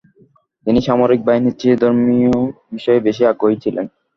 [0.67, 2.33] তিনি সামরিক বাহিনীর চেয়ে ধর্মীয়
[2.71, 3.85] বিষয়ে বেশি আগ্রহী ছিলেন।